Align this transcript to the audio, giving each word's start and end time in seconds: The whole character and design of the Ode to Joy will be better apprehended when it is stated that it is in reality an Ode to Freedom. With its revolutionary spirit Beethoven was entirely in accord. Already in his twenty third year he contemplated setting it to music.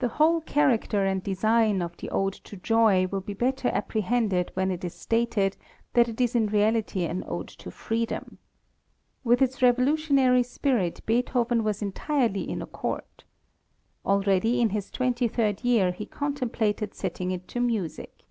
The 0.00 0.08
whole 0.08 0.42
character 0.42 1.06
and 1.06 1.22
design 1.22 1.80
of 1.80 1.96
the 1.96 2.10
Ode 2.10 2.34
to 2.44 2.54
Joy 2.58 3.06
will 3.06 3.22
be 3.22 3.32
better 3.32 3.68
apprehended 3.68 4.50
when 4.52 4.70
it 4.70 4.84
is 4.84 4.92
stated 4.92 5.56
that 5.94 6.06
it 6.06 6.20
is 6.20 6.34
in 6.34 6.48
reality 6.48 7.04
an 7.06 7.24
Ode 7.26 7.48
to 7.48 7.70
Freedom. 7.70 8.36
With 9.24 9.40
its 9.40 9.62
revolutionary 9.62 10.42
spirit 10.42 11.00
Beethoven 11.06 11.64
was 11.64 11.80
entirely 11.80 12.46
in 12.46 12.60
accord. 12.60 13.24
Already 14.04 14.60
in 14.60 14.68
his 14.68 14.90
twenty 14.90 15.28
third 15.28 15.64
year 15.64 15.92
he 15.92 16.04
contemplated 16.04 16.92
setting 16.92 17.30
it 17.30 17.48
to 17.48 17.60
music. 17.60 18.26